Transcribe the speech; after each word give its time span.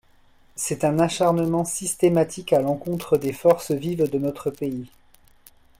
C’est 0.55 0.83
un 0.83 0.97
acharnement 0.97 1.63
systématique 1.63 2.53
à 2.53 2.61
l’encontre 2.63 3.17
des 3.19 3.33
forces 3.33 3.69
vives 3.69 4.09
de 4.09 4.17
notre 4.17 4.49
pays. 4.49 4.89